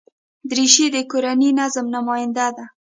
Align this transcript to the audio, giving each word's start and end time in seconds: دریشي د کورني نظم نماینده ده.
دریشي 0.49 0.85
د 0.95 0.97
کورني 1.11 1.49
نظم 1.59 1.85
نماینده 1.95 2.47
ده. 2.55 2.65